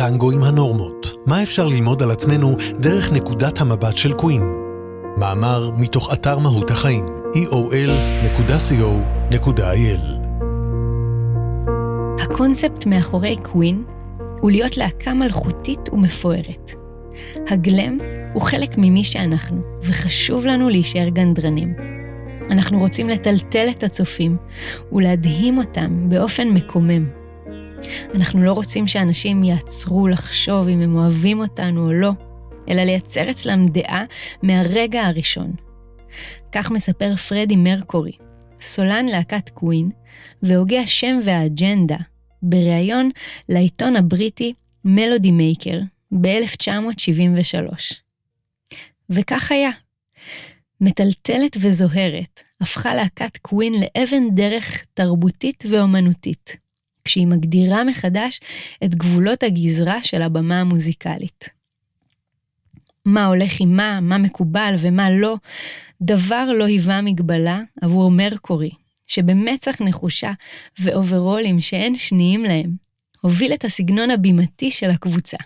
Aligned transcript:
טנגו 0.00 0.30
עם 0.30 0.42
הנורמות, 0.42 1.16
מה 1.26 1.42
אפשר 1.42 1.66
ללמוד 1.66 2.02
על 2.02 2.10
עצמנו 2.10 2.56
דרך 2.78 3.12
נקודת 3.12 3.60
המבט 3.60 3.96
של 3.96 4.12
קווין. 4.12 4.42
מאמר 5.16 5.70
מתוך 5.78 6.12
אתר 6.12 6.38
מהות 6.38 6.70
החיים, 6.70 7.04
eol.co.il 7.34 7.60
הקונספט 12.22 12.86
מאחורי 12.86 13.36
קווין 13.42 13.84
הוא 14.40 14.50
להיות 14.50 14.76
להקה 14.76 15.14
מלכותית 15.14 15.88
ומפוארת. 15.92 16.72
הגלם 17.48 17.98
הוא 18.34 18.42
חלק 18.42 18.78
ממי 18.78 19.04
שאנחנו, 19.04 19.62
וחשוב 19.84 20.46
לנו 20.46 20.68
להישאר 20.68 21.08
גנדרנים. 21.08 21.74
אנחנו 22.50 22.78
רוצים 22.78 23.08
לטלטל 23.08 23.68
את 23.70 23.82
הצופים 23.82 24.36
ולהדהים 24.92 25.58
אותם 25.58 26.08
באופן 26.08 26.48
מקומם. 26.48 27.19
אנחנו 28.14 28.44
לא 28.44 28.52
רוצים 28.52 28.86
שאנשים 28.86 29.44
יעצרו 29.44 30.08
לחשוב 30.08 30.68
אם 30.68 30.80
הם 30.80 30.96
אוהבים 30.96 31.40
אותנו 31.40 31.86
או 31.86 31.92
לא, 31.92 32.10
אלא 32.68 32.82
לייצר 32.82 33.30
אצלם 33.30 33.66
דעה 33.66 34.04
מהרגע 34.42 35.06
הראשון. 35.06 35.52
כך 36.52 36.70
מספר 36.70 37.16
פרדי 37.16 37.56
מרקורי, 37.56 38.12
סולן 38.60 39.06
להקת 39.06 39.48
קווין, 39.48 39.90
והוגה 40.42 40.80
השם 40.80 41.18
והאג'נדה, 41.24 41.96
בריאיון 42.42 43.10
לעיתון 43.48 43.96
הבריטי 43.96 44.52
מלודי 44.84 45.30
מייקר 45.30 45.78
ב-1973. 46.20 47.74
וכך 49.10 49.52
היה. 49.52 49.70
מטלטלת 50.80 51.56
וזוהרת, 51.60 52.40
הפכה 52.60 52.94
להקת 52.94 53.36
קווין 53.36 53.74
לאבן 53.74 54.34
דרך 54.34 54.84
תרבותית 54.94 55.64
ואומנותית, 55.70 56.56
כשהיא 57.04 57.26
מגדירה 57.26 57.84
מחדש 57.84 58.40
את 58.84 58.94
גבולות 58.94 59.42
הגזרה 59.42 60.02
של 60.02 60.22
הבמה 60.22 60.60
המוזיקלית. 60.60 61.48
מה 63.04 63.26
הולך 63.26 63.60
עם 63.60 63.76
מה, 63.76 64.00
מה 64.00 64.18
מקובל 64.18 64.74
ומה 64.78 65.10
לא, 65.10 65.36
דבר 66.02 66.52
לא 66.58 66.64
היווה 66.64 67.00
מגבלה 67.00 67.60
עבור 67.80 68.10
מרקורי, 68.10 68.70
שבמצח 69.06 69.80
נחושה 69.80 70.32
ואוברולים 70.78 71.60
שאין 71.60 71.94
שניים 71.94 72.44
להם, 72.44 72.70
הוביל 73.20 73.54
את 73.54 73.64
הסגנון 73.64 74.10
הבימתי 74.10 74.70
של 74.70 74.90
הקבוצה. 74.90 75.36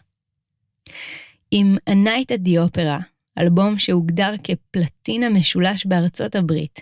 עם 1.51 1.77
A 1.91 1.93
Night 1.93 2.33
at 2.33 2.49
the 2.49 2.77
Opera, 2.77 3.03
אלבום 3.39 3.79
שהוגדר 3.79 4.35
כפלטינה 4.45 5.29
משולש 5.29 5.87
בארצות 5.87 6.35
הברית, 6.35 6.81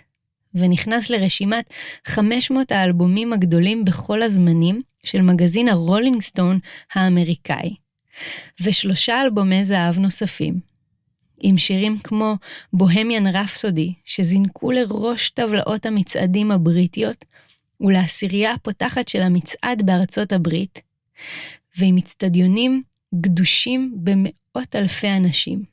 ונכנס 0.55 1.09
לרשימת 1.09 1.73
500 2.07 2.71
האלבומים 2.71 3.33
הגדולים 3.33 3.85
בכל 3.85 4.21
הזמנים 4.21 4.81
של 5.03 5.21
מגזין 5.21 5.69
הרולינג 5.69 6.21
סטון 6.21 6.59
האמריקאי, 6.93 7.75
ושלושה 8.61 9.21
אלבומי 9.21 9.65
זהב 9.65 9.99
נוספים, 9.99 10.59
עם 11.39 11.57
שירים 11.57 11.97
כמו 11.97 12.35
בוהמיאן 12.73 13.27
רפסודי, 13.27 13.93
שזינקו 14.05 14.71
לראש 14.71 15.29
טבלאות 15.29 15.85
המצעדים 15.85 16.51
הבריטיות, 16.51 17.25
ולעשירייה 17.81 18.51
הפותחת 18.51 19.07
של 19.07 19.21
המצעד 19.21 19.85
בארצות 19.85 20.33
הברית, 20.33 20.81
ועם 21.77 21.97
אצטדיונים 21.97 22.83
גדושים 23.15 23.95
במאות 23.95 24.75
אלפי 24.75 25.09
אנשים. 25.09 25.63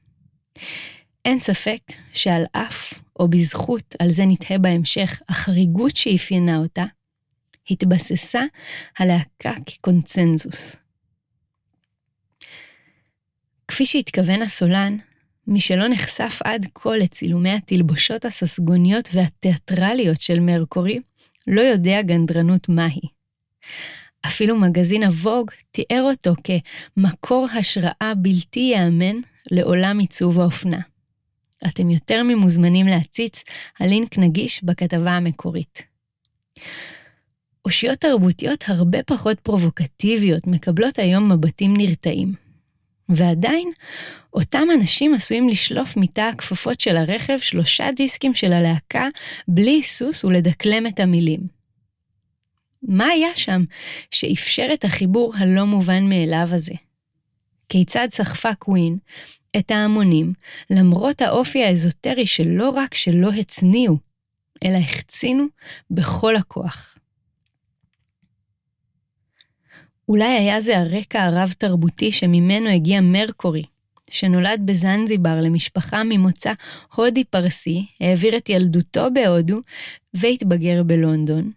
אין 1.25 1.39
ספק 1.39 1.81
שעל 2.13 2.45
אף 2.53 2.95
או 3.19 3.29
בזכות, 3.29 3.95
על 3.99 4.11
זה 4.11 4.25
נתהה 4.27 4.59
בהמשך, 4.59 5.23
החריגות 5.29 5.97
שאפיינה 5.97 6.57
אותה, 6.57 6.85
התבססה 7.71 8.43
הלהקה 8.99 9.55
כקונצנזוס. 9.67 10.77
כפי 13.69 13.87
שהתכוון 13.87 14.43
הסולן, 14.43 14.97
מי 15.47 15.61
שלא 15.61 15.89
נחשף 15.89 16.39
עד 16.45 16.67
כה 16.75 16.97
לצילומי 16.97 17.51
התלבושות 17.51 18.25
הססגוניות 18.25 19.09
והתיאטרליות 19.15 20.21
של 20.21 20.41
מרקורי, 20.41 21.01
לא 21.47 21.61
יודע 21.61 22.03
גנדרנות 22.03 22.69
מהי. 22.69 23.01
אפילו 24.27 24.57
מגזין 24.57 25.03
הווג 25.03 25.51
תיאר 25.71 26.03
אותו 26.03 26.35
כמקור 26.45 27.47
השראה 27.59 28.13
בלתי 28.17 28.61
ייאמן 28.61 29.17
לעולם 29.51 29.99
עיצוב 29.99 30.41
האופנה. 30.41 30.81
אתם 31.67 31.91
יותר 31.91 32.23
ממוזמנים 32.23 32.87
להציץ, 32.87 33.45
הלינק 33.81 34.19
נגיש 34.19 34.65
בכתבה 34.65 35.11
המקורית. 35.11 35.83
אושיות 37.65 37.99
תרבותיות 37.99 38.65
הרבה 38.69 39.03
פחות 39.03 39.41
פרובוקטיביות 39.41 40.47
מקבלות 40.47 40.99
היום 40.99 41.33
מבטים 41.33 41.75
נרתעים. 41.77 42.35
ועדיין, 43.09 43.71
אותם 44.35 44.69
אנשים 44.75 45.15
עשויים 45.15 45.49
לשלוף 45.49 45.97
מתא 45.97 46.21
הכפפות 46.21 46.81
של 46.81 46.97
הרכב 46.97 47.39
שלושה 47.39 47.93
דיסקים 47.97 48.35
של 48.35 48.53
הלהקה 48.53 49.09
בלי 49.49 49.71
היסוס 49.71 50.25
ולדקלם 50.25 50.87
את 50.87 51.01
המילים. 51.01 51.41
מה 52.83 53.07
היה 53.07 53.29
שם 53.35 53.65
שאפשר 54.11 54.69
את 54.75 54.85
החיבור 54.85 55.33
הלא 55.37 55.65
מובן 55.65 56.09
מאליו 56.09 56.49
הזה? 56.51 56.75
כיצד 57.71 58.09
סחפה 58.11 58.55
קווין 58.55 58.99
את 59.57 59.71
ההמונים, 59.71 60.33
למרות 60.71 61.23
האופי 61.23 61.65
האזוטרי 61.65 62.27
שלא 62.27 62.69
רק 62.69 62.95
שלא 62.95 63.29
הצניעו, 63.29 63.99
אלא 64.65 64.77
החצינו 64.77 65.45
בכל 65.91 66.37
הכוח. 66.37 66.99
אולי 70.09 70.29
היה 70.29 70.61
זה 70.61 70.79
הרקע 70.79 71.25
הרב-תרבותי 71.25 72.13
שממנו 72.13 72.69
הגיע 72.69 73.01
מרקורי, 73.01 73.63
שנולד 74.11 74.61
בזנזיבר 74.65 75.41
למשפחה 75.41 76.03
ממוצא 76.05 76.53
הודי-פרסי, 76.95 77.87
העביר 78.01 78.37
את 78.37 78.49
ילדותו 78.49 79.07
בהודו 79.15 79.61
והתבגר 80.15 80.83
בלונדון, 80.83 81.53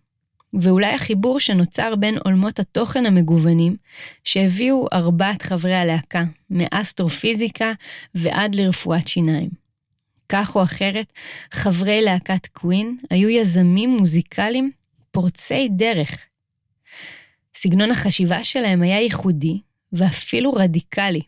ואולי 0.62 0.94
החיבור 0.94 1.40
שנוצר 1.40 1.96
בין 1.96 2.18
עולמות 2.18 2.60
התוכן 2.60 3.06
המגוונים 3.06 3.76
שהביאו 4.24 4.88
ארבעת 4.94 5.42
חברי 5.42 5.76
הלהקה, 5.76 6.24
מאסטרופיזיקה 6.50 7.74
ועד 8.16 8.56
לרפואת 8.56 9.08
שיניים. 9.08 9.50
כך 10.30 10.56
או 10.56 10.64
אחרת, 10.64 11.14
חברי 11.52 12.02
להקת 12.02 12.48
קווין 12.48 12.98
היו 13.10 13.30
יזמים 13.30 13.90
מוזיקליים 13.90 14.72
פורצי 15.12 15.70
דרך. 15.72 16.26
סגנון 17.56 17.92
החשיבה 17.92 18.44
שלהם 18.44 18.82
היה 18.82 19.00
ייחודי 19.00 19.60
ואפילו 19.94 20.54
רדיקלי. 20.54 21.22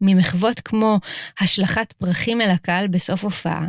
ממחוות 0.00 0.60
כמו 0.60 0.98
השלכת 1.40 1.92
פרחים 1.92 2.40
אל 2.40 2.50
הקהל 2.50 2.86
בסוף 2.88 3.24
הופעה, 3.24 3.66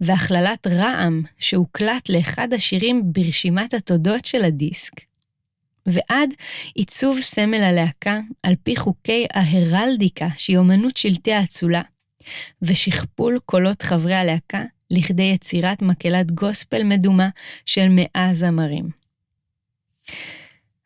והכללת 0.00 0.66
רעם 0.66 1.22
שהוקלט 1.38 2.08
לאחד 2.08 2.52
השירים 2.52 3.12
ברשימת 3.12 3.74
התודות 3.74 4.24
של 4.24 4.44
הדיסק, 4.44 5.00
ועד 5.86 6.30
עיצוב 6.74 7.20
סמל 7.20 7.62
הלהקה 7.62 8.20
על 8.42 8.54
פי 8.62 8.76
חוקי 8.76 9.26
ההרלדיקה, 9.34 10.28
שהיא 10.36 10.58
אומנות 10.58 10.96
שלטי 10.96 11.32
האצולה, 11.32 11.82
ושכפול 12.62 13.38
קולות 13.46 13.82
חברי 13.82 14.14
הלהקה 14.14 14.62
לכדי 14.90 15.22
יצירת 15.22 15.82
מקהלת 15.82 16.30
גוספל 16.30 16.82
מדומה 16.82 17.28
של 17.66 17.88
מאה 17.90 18.30
זמרים. 18.32 18.88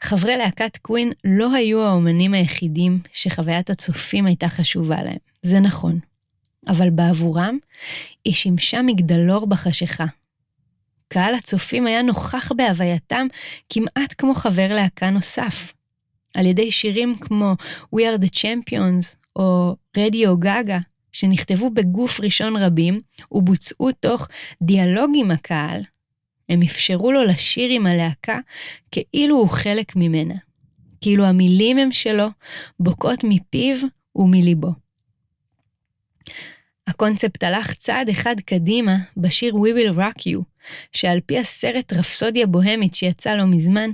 חברי 0.01 0.37
להקת 0.37 0.77
קווין 0.77 1.13
לא 1.25 1.55
היו 1.55 1.83
האומנים 1.83 2.35
היחידים 2.35 2.99
שחוויית 3.13 3.71
הצופים 3.71 4.27
הייתה 4.27 4.49
חשובה 4.49 5.03
להם, 5.03 5.19
זה 5.43 5.61
נכון. 5.61 5.99
אבל 6.67 6.91
בעבורם 6.91 7.59
היא 8.25 8.35
שימשה 8.35 8.83
מגדלור 8.83 9.47
בחשיכה. 9.47 10.07
קהל 11.09 11.35
הצופים 11.35 11.87
היה 11.87 12.03
נוכח 12.03 12.53
בהווייתם 12.53 13.27
כמעט 13.69 14.15
כמו 14.19 14.35
חבר 14.35 14.75
להקה 14.75 15.11
נוסף. 15.11 15.73
על 16.35 16.47
ידי 16.47 16.71
שירים 16.71 17.15
כמו 17.21 17.55
We 17.97 17.99
are 17.99 18.25
the 18.25 18.31
Champions 18.35 19.17
או 19.37 19.77
רדיו 19.97 20.37
גאגה, 20.37 20.79
שנכתבו 21.13 21.71
בגוף 21.71 22.21
ראשון 22.21 22.57
רבים 22.57 23.01
ובוצעו 23.33 23.93
תוך 23.93 24.29
דיאלוג 24.63 25.11
עם 25.15 25.31
הקהל, 25.31 25.83
הם 26.49 26.63
אפשרו 26.63 27.13
לו 27.13 27.25
לשיר 27.25 27.71
עם 27.71 27.87
הלהקה 27.87 28.39
כאילו 28.93 29.37
הוא 29.37 29.49
חלק 29.49 29.97
ממנה. 29.97 30.35
כאילו 31.01 31.25
המילים 31.25 31.79
הם 31.79 31.93
שלו, 31.93 32.29
בוקעות 32.81 33.25
מפיו 33.25 33.77
ומליבו. 34.17 34.88
הקונספט 36.89 37.45
הלך 37.45 37.75
צעד 37.75 38.09
אחד 38.09 38.41
קדימה 38.41 38.97
בשיר 39.17 39.55
We 39.55 39.69
Will 39.79 39.99
Rock 39.99 40.21
You, 40.21 40.43
שעל 40.93 41.21
פי 41.27 41.39
הסרט 41.39 41.93
רפסודיה 41.93 42.47
בוהמית 42.47 42.95
שיצא 42.95 43.35
לא 43.35 43.45
מזמן, 43.45 43.91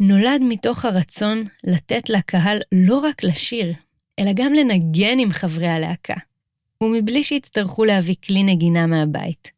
נולד 0.00 0.40
מתוך 0.48 0.84
הרצון 0.84 1.44
לתת 1.64 2.10
לקהל 2.10 2.60
לא 2.72 2.98
רק 2.98 3.24
לשיר, 3.24 3.72
אלא 4.18 4.30
גם 4.34 4.52
לנגן 4.52 5.18
עם 5.18 5.30
חברי 5.30 5.68
הלהקה, 5.68 6.16
ומבלי 6.80 7.22
שיצטרכו 7.22 7.84
להביא 7.84 8.14
כלי 8.26 8.42
נגינה 8.42 8.86
מהבית. 8.86 9.50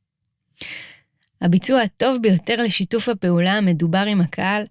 הביצוע 1.41 1.81
הטוב 1.81 2.23
ביותר 2.23 2.63
לשיתוף 2.63 3.09
הפעולה 3.09 3.53
המדובר 3.53 4.05
עם 4.09 4.21
הקהל 4.21 4.65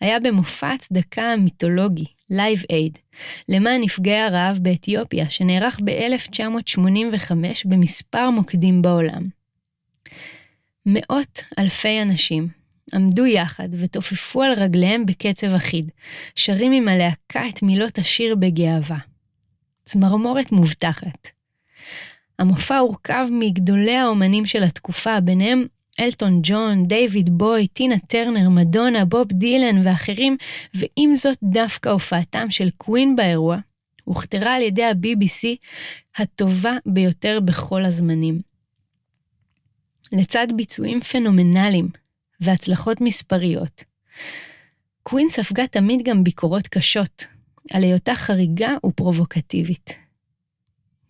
היה 0.00 0.20
במופע 0.20 0.72
הצדקה 0.72 1.32
המיתולוגי, 1.32 2.04
Live 2.32 2.64
Aid, 2.72 2.98
למען 3.48 3.80
נפגעי 3.80 4.20
הרעב 4.20 4.58
באתיופיה, 4.62 5.30
שנערך 5.30 5.80
ב-1985 5.84 7.32
במספר 7.64 8.30
מוקדים 8.30 8.82
בעולם. 8.82 9.28
מאות 10.86 11.42
אלפי 11.58 12.02
אנשים 12.02 12.48
עמדו 12.94 13.26
יחד 13.26 13.68
ותופפו 13.72 14.42
על 14.42 14.52
רגליהם 14.52 15.06
בקצב 15.06 15.54
אחיד, 15.54 15.90
שרים 16.34 16.72
עם 16.72 16.88
הלהקה 16.88 17.48
את 17.48 17.62
מילות 17.62 17.98
השיר 17.98 18.34
בגאווה. 18.34 18.98
צמרמורת 19.84 20.52
מובטחת. 20.52 21.28
המופע 22.38 22.78
הורכב 22.78 23.26
מגדולי 23.32 23.96
האומנים 23.96 24.46
של 24.46 24.62
התקופה, 24.62 25.20
ביניהם 25.20 25.66
אלטון 26.00 26.40
ג'ון, 26.42 26.86
דיוויד 26.86 27.30
בוי, 27.30 27.66
טינה 27.66 27.98
טרנר, 27.98 28.48
מדונה, 28.48 29.04
בוב 29.04 29.26
דילן 29.32 29.86
ואחרים, 29.86 30.36
ועם 30.74 31.16
זאת 31.16 31.38
דווקא 31.42 31.88
הופעתם 31.88 32.50
של 32.50 32.70
קווין 32.70 33.16
באירוע, 33.16 33.58
הוכתרה 34.04 34.54
על 34.54 34.62
ידי 34.62 34.84
ה-BBC 34.84 35.56
הטובה 36.16 36.76
ביותר 36.86 37.40
בכל 37.44 37.84
הזמנים. 37.84 38.40
לצד 40.12 40.46
ביצועים 40.56 41.00
פנומנליים 41.00 41.88
והצלחות 42.40 43.00
מספריות, 43.00 43.84
קווין 45.02 45.28
ספגה 45.30 45.66
תמיד 45.66 46.02
גם 46.04 46.24
ביקורות 46.24 46.68
קשות, 46.68 47.26
על 47.72 47.82
היותה 47.82 48.14
חריגה 48.14 48.76
ופרובוקטיבית. 48.86 50.07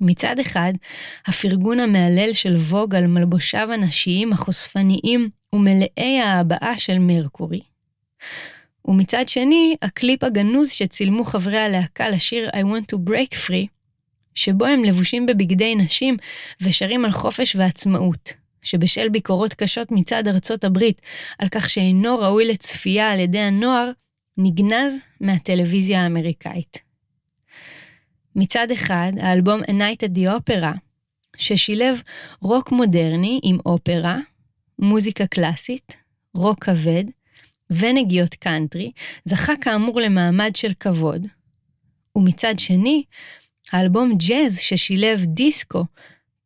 מצד 0.00 0.38
אחד, 0.38 0.72
הפרגון 1.26 1.80
המהלל 1.80 2.32
של 2.32 2.56
ווג 2.56 2.94
על 2.94 3.06
מלבושיו 3.06 3.72
הנשיים 3.72 4.32
החושפניים 4.32 5.28
ומלאי 5.52 6.20
ההבעה 6.20 6.78
של 6.78 6.98
מרקורי. 6.98 7.60
ומצד 8.84 9.28
שני, 9.28 9.76
הקליפ 9.82 10.24
הגנוז 10.24 10.70
שצילמו 10.70 11.24
חברי 11.24 11.58
הלהקה 11.58 12.08
לשיר 12.08 12.48
I 12.48 12.62
want 12.62 12.94
to 12.94 13.10
break 13.10 13.34
free, 13.46 13.66
שבו 14.34 14.64
הם 14.64 14.84
לבושים 14.84 15.26
בבגדי 15.26 15.74
נשים 15.74 16.16
ושרים 16.60 17.04
על 17.04 17.12
חופש 17.12 17.56
ועצמאות, 17.56 18.32
שבשל 18.62 19.08
ביקורות 19.08 19.54
קשות 19.54 19.88
מצד 19.90 20.28
ארצות 20.28 20.64
הברית 20.64 21.00
על 21.38 21.48
כך 21.48 21.70
שאינו 21.70 22.18
ראוי 22.18 22.48
לצפייה 22.48 23.12
על 23.12 23.20
ידי 23.20 23.38
הנוער, 23.38 23.90
נגנז 24.36 24.94
מהטלוויזיה 25.20 26.02
האמריקאית. 26.02 26.87
מצד 28.40 28.70
אחד, 28.70 29.12
האלבום 29.20 29.62
A 29.62 29.66
Night 29.66 30.02
at 30.02 30.16
the 30.16 30.28
Opera, 30.28 30.78
ששילב 31.36 32.02
רוק 32.40 32.72
מודרני 32.72 33.40
עם 33.42 33.58
אופרה, 33.66 34.18
מוזיקה 34.78 35.26
קלאסית, 35.26 35.96
רוק 36.34 36.64
כבד 36.64 37.04
ונגיעות 37.70 38.34
קאנטרי, 38.34 38.92
זכה 39.24 39.52
כאמור 39.60 40.00
למעמד 40.00 40.56
של 40.56 40.72
כבוד. 40.80 41.26
ומצד 42.16 42.58
שני, 42.58 43.04
האלבום 43.72 44.12
ג'אז 44.16 44.58
ששילב 44.58 45.24
דיסקו, 45.24 45.84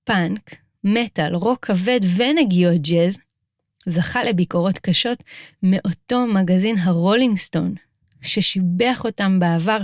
פאנק, 0.05 0.55
מטאל, 0.85 1.35
רוק 1.35 1.67
כבד 1.67 2.01
ונגיעות 2.17 2.81
ג'אז, 2.83 3.19
זכה 3.87 4.25
לביקורות 4.25 4.79
קשות 4.79 5.25
מאותו 5.63 6.27
מגזין 6.27 6.79
הרולינג 6.79 7.37
סטון, 7.37 7.75
ששיבח 8.23 9.03
אותם 9.05 9.39
בעבר 9.39 9.79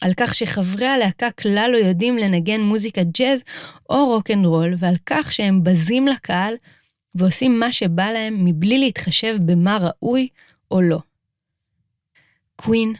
על 0.00 0.12
כך 0.16 0.34
שחברי 0.34 0.86
הלהקה 0.86 1.30
כלל 1.30 1.70
לא 1.72 1.76
יודעים 1.76 2.18
לנגן 2.18 2.60
מוזיקת 2.60 3.06
ג'אז 3.18 3.44
או 3.90 4.06
רוק 4.06 4.30
אנד 4.30 4.46
רול, 4.46 4.74
ועל 4.78 4.96
כך 5.06 5.32
שהם 5.32 5.64
בזים 5.64 6.08
לקהל 6.08 6.54
ועושים 7.14 7.60
מה 7.60 7.72
שבא 7.72 8.10
להם 8.10 8.44
מבלי 8.44 8.78
להתחשב 8.78 9.36
במה 9.46 9.78
ראוי 9.80 10.28
או 10.70 10.80
לא. 10.80 10.98
קווין, 12.56 12.92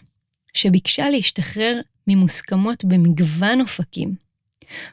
שביקשה 0.54 1.10
להשתחרר 1.10 1.80
ממוסכמות 2.06 2.84
במגוון 2.84 3.60
אופקים, 3.60 4.14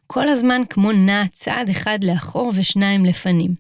כל 0.08 0.30
הזמן 0.30 0.62
כמו 0.70 0.92
נעה 0.92 1.28
צעד 1.28 1.70
אחד 1.70 2.00
לאחור 2.04 2.52
ושניים 2.56 3.06
לפנים. 3.06 3.56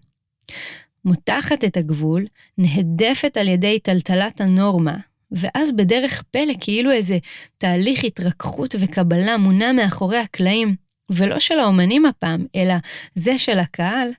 מותחת 1.05 1.63
את 1.63 1.77
הגבול, 1.77 2.25
נהדפת 2.57 3.37
על 3.37 3.47
ידי 3.47 3.79
טלטלת 3.79 4.41
הנורמה, 4.41 4.97
ואז 5.31 5.71
בדרך 5.71 6.23
פלא 6.31 6.53
כאילו 6.61 6.91
איזה 6.91 7.17
תהליך 7.57 8.03
התרככות 8.03 8.75
וקבלה 8.79 9.37
מונע 9.37 9.71
מאחורי 9.71 10.17
הקלעים, 10.17 10.75
ולא 11.09 11.39
של 11.39 11.59
האומנים 11.59 12.05
הפעם, 12.05 12.39
אלא 12.55 12.73
זה 13.15 13.37
של 13.37 13.59
הקהל, 13.59 14.09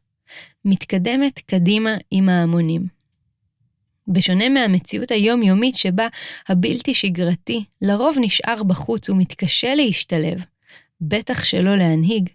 מתקדמת 0.65 1.39
קדימה 1.39 1.97
עם 2.11 2.29
ההמונים. 2.29 2.87
בשונה 4.09 4.49
מהמציאות 4.49 5.11
היומיומית 5.11 5.75
שבה 5.75 6.07
הבלתי 6.49 6.95
שגרתי 6.95 7.65
לרוב 7.83 8.17
נשאר 8.21 8.63
בחוץ 8.63 9.11
ומתקשה 9.11 9.75
להשתלב, 9.75 10.45
בטח 11.01 11.45
שלא 11.45 11.77
להנהיג, 11.77 12.29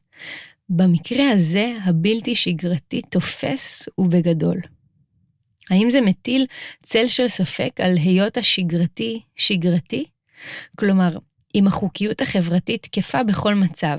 במקרה 0.69 1.31
הזה 1.31 1.73
הבלתי 1.83 2.35
שגרתי 2.35 3.01
תופס 3.01 3.89
ובגדול. 3.97 4.57
האם 5.69 5.89
זה 5.89 6.01
מטיל 6.01 6.45
צל 6.83 7.07
של 7.07 7.27
ספק 7.27 7.79
על 7.79 7.97
היות 7.97 8.37
השגרתי 8.37 9.21
שגרתי? 9.35 10.05
כלומר, 10.75 11.17
אם 11.55 11.67
החוקיות 11.67 12.21
החברתית 12.21 12.83
תקפה 12.83 13.23
בכל 13.23 13.55
מצב. 13.55 13.97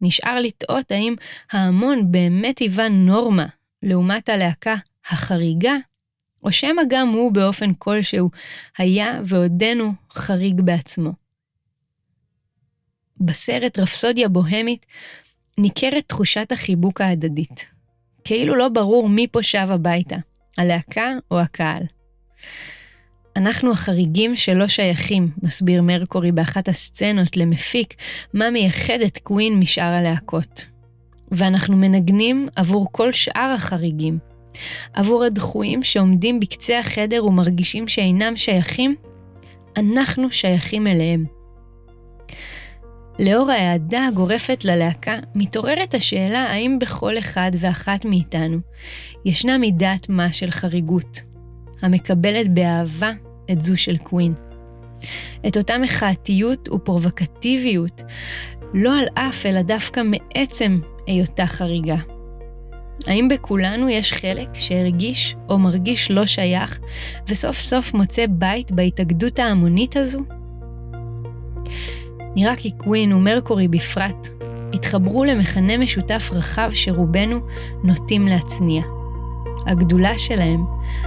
נשאר 0.00 0.40
לתהות 0.40 0.90
האם 0.90 1.14
ההמון 1.52 2.12
באמת 2.12 2.58
היווה 2.58 2.88
נורמה 2.88 3.46
לעומת 3.82 4.28
הלהקה 4.28 4.74
החריגה, 5.10 5.74
או 6.42 6.52
שמא 6.52 6.82
גם 6.88 7.08
הוא 7.08 7.32
באופן 7.32 7.74
כלשהו 7.78 8.30
היה 8.78 9.20
ועודנו 9.24 9.92
חריג 10.12 10.60
בעצמו. 10.60 11.12
בסרט 13.20 13.78
רפסודיה 13.78 14.28
בוהמית 14.28 14.86
ניכרת 15.58 16.08
תחושת 16.08 16.52
החיבוק 16.52 17.00
ההדדית. 17.00 17.66
כאילו 18.24 18.54
לא 18.54 18.68
ברור 18.68 19.08
מי 19.08 19.26
פה 19.30 19.42
שב 19.42 19.66
הביתה, 19.70 20.16
הלהקה 20.58 21.12
או 21.30 21.40
הקהל. 21.40 21.82
אנחנו 23.36 23.70
החריגים 23.70 24.36
שלא 24.36 24.68
שייכים, 24.68 25.30
מסביר 25.42 25.82
מרקורי 25.82 26.32
באחת 26.32 26.68
הסצנות 26.68 27.36
למפיק 27.36 27.94
מה 28.34 28.50
מייחד 28.50 28.98
את 29.06 29.18
קווין 29.18 29.58
משאר 29.58 29.92
הלהקות. 29.92 30.66
ואנחנו 31.30 31.76
מנגנים 31.76 32.46
עבור 32.56 32.88
כל 32.92 33.12
שאר 33.12 33.52
החריגים. 33.54 34.18
עבור 34.92 35.24
הדחויים 35.24 35.82
שעומדים 35.82 36.40
בקצה 36.40 36.78
החדר 36.78 37.24
ומרגישים 37.24 37.88
שאינם 37.88 38.36
שייכים, 38.36 38.94
אנחנו 39.76 40.30
שייכים 40.30 40.86
אליהם. 40.86 41.24
לאור 43.18 43.50
ההעדה 43.50 44.06
הגורפת 44.06 44.64
ללהקה, 44.64 45.14
מתעוררת 45.34 45.94
השאלה 45.94 46.42
האם 46.42 46.78
בכל 46.78 47.18
אחד 47.18 47.50
ואחת 47.58 48.04
מאיתנו 48.04 48.58
ישנה 49.24 49.58
מידת 49.58 50.08
מה 50.08 50.32
של 50.32 50.50
חריגות, 50.50 51.20
המקבלת 51.82 52.54
באהבה 52.54 53.12
את 53.50 53.60
זו 53.60 53.76
של 53.76 53.96
קווין. 53.96 54.34
את 55.48 55.56
אותה 55.56 55.78
מחאתיות 55.78 56.68
ופרובוקטיביות, 56.68 58.02
לא 58.74 58.98
על 58.98 59.06
אף 59.14 59.46
אלא 59.46 59.62
דווקא 59.62 60.02
מעצם 60.04 60.80
היותה 61.06 61.46
חריגה. 61.46 61.96
האם 63.06 63.28
בכולנו 63.28 63.88
יש 63.88 64.12
חלק 64.12 64.48
שהרגיש 64.54 65.36
או 65.48 65.58
מרגיש 65.58 66.10
לא 66.10 66.26
שייך, 66.26 66.80
וסוף 67.28 67.56
סוף 67.56 67.94
מוצא 67.94 68.26
בית 68.26 68.72
בהתאגדות 68.72 69.38
ההמונית 69.38 69.96
הזו? 69.96 70.20
נראה 72.36 72.56
כי 72.56 72.70
קווין 72.70 73.12
ומרקורי 73.12 73.68
בפרט 73.68 74.28
התחברו 74.74 75.24
למכנה 75.24 75.78
משותף 75.78 76.30
רחב 76.32 76.70
שרובנו 76.74 77.40
נוטים 77.84 78.24
להצניע. 78.24 78.82
הגדולה 79.66 80.18
שלהם 80.18 80.64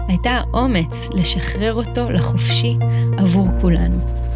הייתה 0.07 0.29
האומץ 0.31 1.10
לשחרר 1.13 1.74
אותו 1.74 2.10
לחופשי 2.10 2.77
עבור 3.17 3.48
כולנו. 3.62 4.26